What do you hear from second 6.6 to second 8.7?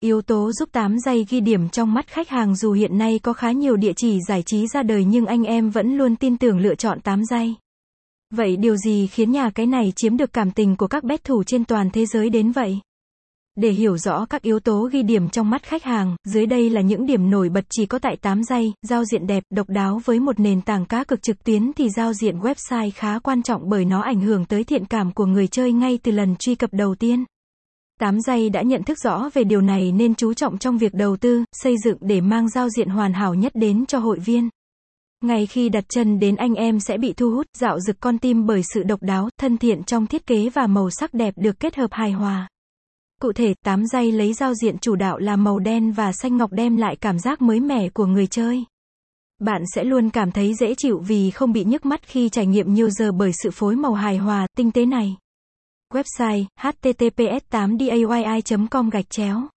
chọn 8 giây. Vậy